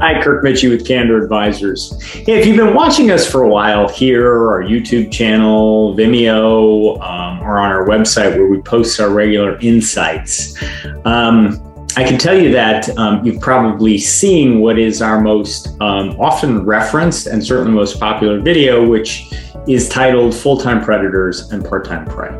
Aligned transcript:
Hi, 0.00 0.18
Kirk 0.22 0.42
Mitchie 0.42 0.70
with 0.70 0.86
Candor 0.86 1.22
Advisors. 1.22 1.92
If 2.26 2.46
you've 2.46 2.56
been 2.56 2.72
watching 2.72 3.10
us 3.10 3.30
for 3.30 3.42
a 3.42 3.48
while 3.48 3.86
here, 3.86 4.50
our 4.50 4.62
YouTube 4.62 5.12
channel, 5.12 5.94
Vimeo, 5.94 6.98
um, 7.02 7.42
or 7.42 7.58
on 7.58 7.70
our 7.70 7.86
website 7.86 8.34
where 8.34 8.46
we 8.46 8.62
post 8.62 8.98
our 8.98 9.10
regular 9.10 9.58
insights, 9.58 10.56
um, 11.04 11.62
I 11.98 12.04
can 12.04 12.16
tell 12.16 12.34
you 12.34 12.50
that 12.50 12.88
um, 12.96 13.22
you've 13.26 13.42
probably 13.42 13.98
seen 13.98 14.60
what 14.60 14.78
is 14.78 15.02
our 15.02 15.20
most 15.20 15.78
um, 15.82 16.18
often 16.18 16.64
referenced 16.64 17.26
and 17.26 17.44
certainly 17.44 17.72
most 17.72 18.00
popular 18.00 18.40
video, 18.40 18.88
which 18.88 19.30
is 19.68 19.86
titled 19.90 20.34
Full 20.34 20.56
Time 20.56 20.82
Predators 20.82 21.50
and 21.52 21.62
Part 21.62 21.84
Time 21.84 22.06
Prey. 22.06 22.30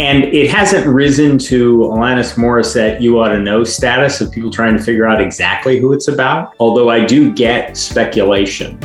And 0.00 0.24
it 0.24 0.48
hasn't 0.48 0.86
risen 0.86 1.38
to 1.38 1.78
Alanis 1.78 2.34
Morissette, 2.34 3.00
you 3.00 3.18
ought 3.18 3.30
to 3.30 3.40
know 3.40 3.64
status 3.64 4.20
of 4.20 4.30
people 4.30 4.48
trying 4.48 4.76
to 4.76 4.82
figure 4.82 5.06
out 5.06 5.20
exactly 5.20 5.80
who 5.80 5.92
it's 5.92 6.06
about. 6.06 6.54
Although 6.60 6.88
I 6.88 7.04
do 7.04 7.32
get 7.32 7.76
speculation 7.76 8.78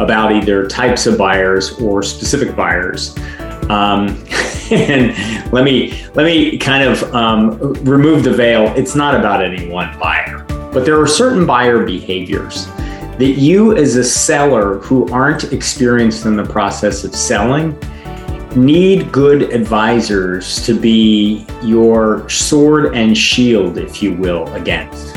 about 0.00 0.32
either 0.32 0.66
types 0.66 1.06
of 1.06 1.16
buyers 1.16 1.78
or 1.78 2.02
specific 2.02 2.56
buyers. 2.56 3.16
Um, 3.70 4.08
and 4.72 5.52
let 5.52 5.64
me 5.64 6.04
let 6.14 6.26
me 6.26 6.58
kind 6.58 6.82
of 6.82 7.14
um, 7.14 7.72
remove 7.84 8.24
the 8.24 8.32
veil. 8.32 8.66
It's 8.76 8.96
not 8.96 9.14
about 9.14 9.44
any 9.44 9.68
one 9.68 9.96
buyer, 10.00 10.44
but 10.72 10.84
there 10.84 11.00
are 11.00 11.06
certain 11.06 11.46
buyer 11.46 11.84
behaviors 11.84 12.66
that 13.18 13.36
you, 13.38 13.74
as 13.76 13.96
a 13.96 14.04
seller 14.04 14.78
who 14.80 15.08
aren't 15.10 15.52
experienced 15.52 16.26
in 16.26 16.36
the 16.36 16.44
process 16.44 17.04
of 17.04 17.14
selling, 17.14 17.78
need 18.54 19.10
good 19.10 19.42
advisors 19.52 20.64
to 20.66 20.78
be 20.78 21.46
your 21.62 22.28
sword 22.28 22.94
and 22.94 23.16
shield, 23.16 23.78
if 23.78 24.02
you 24.02 24.14
will, 24.14 24.52
against. 24.54 25.14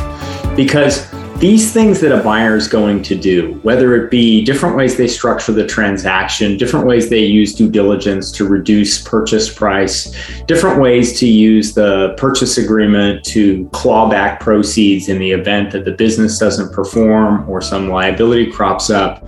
Because 0.56 1.14
these 1.40 1.72
things 1.72 2.02
that 2.02 2.12
a 2.12 2.22
buyer 2.22 2.58
is 2.58 2.68
going 2.68 3.02
to 3.02 3.16
do, 3.16 3.54
whether 3.64 3.96
it 3.96 4.12
be 4.12 4.44
different 4.44 4.76
ways 4.76 4.98
they 4.98 5.08
structure 5.08 5.54
the 5.54 5.66
transaction, 5.66 6.58
different 6.58 6.86
ways 6.86 7.10
they 7.10 7.24
use 7.24 7.56
due 7.56 7.70
diligence 7.70 8.30
to 8.34 8.46
reduce 8.46 9.02
purchase 9.02 9.52
price, 9.52 10.14
different 10.48 10.82
ways 10.82 11.18
to 11.18 11.26
use 11.26 11.74
the 11.74 12.14
purchase 12.18 12.58
agreement 12.58 13.24
to 13.24 13.70
claw 13.70 14.10
back 14.10 14.42
proceeds 14.42 15.08
in 15.08 15.18
the 15.18 15.32
event 15.32 15.72
that 15.72 15.86
the 15.86 15.94
business 15.94 16.38
doesn't 16.38 16.74
perform 16.74 17.50
or 17.50 17.62
some 17.62 17.88
liability 17.88 18.52
crops 18.52 18.90
up 18.90 19.26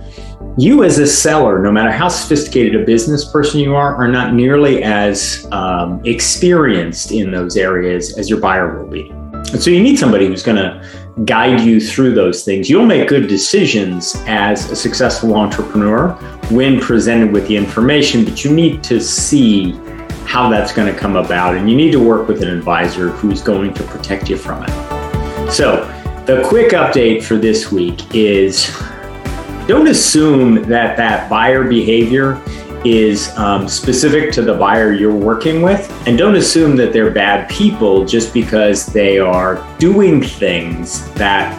you 0.58 0.84
as 0.84 0.98
a 0.98 1.06
seller, 1.06 1.62
no 1.62 1.72
matter 1.72 1.90
how 1.90 2.08
sophisticated 2.08 2.78
a 2.78 2.84
business 2.84 3.24
person 3.24 3.58
you 3.58 3.74
are, 3.74 3.96
are 3.96 4.08
not 4.08 4.34
nearly 4.34 4.82
as 4.82 5.48
um, 5.50 6.04
experienced 6.04 7.10
in 7.10 7.30
those 7.30 7.56
areas 7.56 8.18
as 8.18 8.28
your 8.28 8.38
buyer 8.38 8.78
will 8.78 8.90
be. 8.90 9.08
And 9.32 9.62
so 9.62 9.70
you 9.70 9.82
need 9.82 9.98
somebody 9.98 10.26
who's 10.26 10.42
going 10.42 10.56
to 10.56 10.86
guide 11.24 11.60
you 11.60 11.80
through 11.80 12.14
those 12.14 12.44
things. 12.44 12.70
You'll 12.70 12.86
make 12.86 13.08
good 13.08 13.28
decisions 13.28 14.16
as 14.26 14.70
a 14.70 14.76
successful 14.76 15.34
entrepreneur 15.34 16.10
when 16.50 16.80
presented 16.80 17.32
with 17.32 17.46
the 17.48 17.56
information, 17.56 18.24
but 18.24 18.44
you 18.44 18.52
need 18.52 18.82
to 18.84 19.00
see 19.00 19.72
how 20.24 20.48
that's 20.48 20.72
going 20.72 20.92
to 20.92 20.98
come 20.98 21.16
about. 21.16 21.56
And 21.56 21.68
you 21.68 21.76
need 21.76 21.92
to 21.92 22.02
work 22.02 22.28
with 22.28 22.42
an 22.42 22.48
advisor 22.48 23.10
who's 23.10 23.42
going 23.42 23.74
to 23.74 23.84
protect 23.84 24.30
you 24.30 24.36
from 24.36 24.64
it. 24.64 25.52
So, 25.52 25.88
the 26.26 26.42
quick 26.46 26.70
update 26.70 27.24
for 27.24 27.36
this 27.36 27.72
week 27.72 28.14
is 28.14 28.74
don't 29.66 29.88
assume 29.88 30.62
that 30.64 30.96
that 30.96 31.28
buyer 31.28 31.64
behavior 31.64 32.40
is 32.84 33.36
um, 33.38 33.68
specific 33.68 34.32
to 34.32 34.42
the 34.42 34.54
buyer 34.54 34.92
you're 34.92 35.14
working 35.14 35.62
with. 35.62 35.90
And 36.06 36.18
don't 36.18 36.36
assume 36.36 36.76
that 36.76 36.92
they're 36.92 37.10
bad 37.10 37.48
people 37.48 38.04
just 38.04 38.34
because 38.34 38.86
they 38.86 39.18
are 39.18 39.64
doing 39.78 40.22
things 40.22 41.10
that 41.14 41.52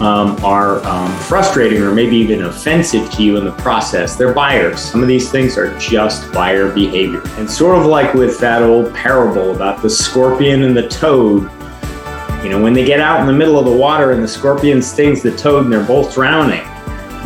um, 0.00 0.36
are 0.44 0.84
um, 0.84 1.10
frustrating 1.20 1.82
or 1.82 1.94
maybe 1.94 2.16
even 2.16 2.44
offensive 2.44 3.10
to 3.12 3.22
you 3.22 3.38
in 3.38 3.44
the 3.44 3.52
process. 3.52 4.16
They're 4.16 4.34
buyers. 4.34 4.80
Some 4.80 5.02
of 5.02 5.08
these 5.08 5.30
things 5.30 5.56
are 5.56 5.76
just 5.78 6.30
buyer 6.32 6.70
behavior. 6.70 7.22
And 7.38 7.50
sort 7.50 7.78
of 7.78 7.86
like 7.86 8.12
with 8.12 8.38
that 8.40 8.62
old 8.62 8.94
parable 8.94 9.54
about 9.54 9.80
the 9.82 9.88
scorpion 9.88 10.64
and 10.64 10.76
the 10.76 10.88
toad. 10.88 11.50
You 12.42 12.50
know, 12.50 12.62
when 12.62 12.74
they 12.74 12.84
get 12.84 13.00
out 13.00 13.20
in 13.20 13.26
the 13.26 13.32
middle 13.32 13.58
of 13.58 13.64
the 13.64 13.76
water 13.76 14.12
and 14.12 14.22
the 14.22 14.28
scorpion 14.28 14.82
stings 14.82 15.22
the 15.22 15.34
toad 15.36 15.64
and 15.64 15.72
they're 15.72 15.82
both 15.82 16.14
drowning 16.14 16.64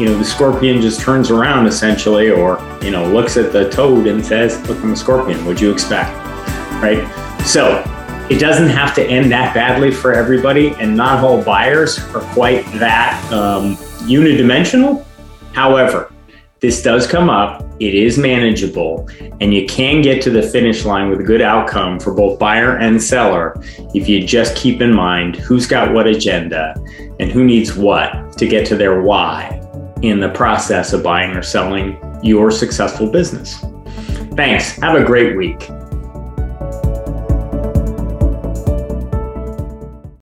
you 0.01 0.07
know, 0.07 0.17
the 0.17 0.25
scorpion 0.25 0.81
just 0.81 1.03
turns 1.03 1.31
around 1.31 1.67
essentially, 1.67 2.31
or, 2.31 2.59
you 2.83 2.91
know, 2.91 3.07
looks 3.07 3.37
at 3.37 3.53
the 3.53 3.69
toad 3.69 4.07
and 4.07 4.25
says, 4.25 4.59
Look, 4.67 4.79
I'm 4.79 4.93
a 4.93 4.97
scorpion. 4.97 5.45
What'd 5.45 5.61
you 5.61 5.71
expect? 5.71 6.17
Right? 6.83 7.07
So 7.45 7.85
it 8.31 8.39
doesn't 8.39 8.71
have 8.71 8.95
to 8.95 9.07
end 9.07 9.31
that 9.33 9.53
badly 9.53 9.91
for 9.91 10.15
everybody, 10.15 10.71
and 10.81 10.97
not 10.97 11.23
all 11.23 11.45
buyers 11.45 11.99
are 12.15 12.23
quite 12.33 12.65
that 12.79 13.23
um, 13.31 13.77
unidimensional. 14.07 15.05
However, 15.53 16.11
this 16.61 16.83
does 16.83 17.07
come 17.07 17.29
up, 17.29 17.63
it 17.79 17.95
is 17.95 18.17
manageable, 18.17 19.07
and 19.43 19.53
you 19.53 19.67
can 19.67 20.01
get 20.01 20.23
to 20.23 20.31
the 20.31 20.43
finish 20.43 20.87
line 20.87 21.11
with 21.11 21.21
a 21.21 21.25
good 21.25 21.43
outcome 21.43 22.01
for 22.01 22.15
both 22.15 22.39
buyer 22.39 22.79
and 22.79 23.03
seller 23.03 23.55
if 23.95 24.09
you 24.09 24.27
just 24.27 24.57
keep 24.57 24.81
in 24.81 24.95
mind 24.95 25.37
who's 25.37 25.67
got 25.67 25.93
what 25.93 26.07
agenda 26.07 26.75
and 27.19 27.31
who 27.31 27.45
needs 27.45 27.75
what 27.75 28.33
to 28.39 28.47
get 28.47 28.67
to 28.67 28.77
their 28.77 29.03
why 29.03 29.60
in 30.03 30.21
the 30.21 30.31
process 30.31 30.93
of 30.93 31.03
buying 31.03 31.37
or 31.37 31.43
selling 31.43 31.99
your 32.23 32.51
successful 32.51 33.11
business. 33.11 33.65
Thanks. 34.35 34.79
Have 34.81 34.97
a 34.97 35.05
great 35.05 35.37
week. 35.37 35.69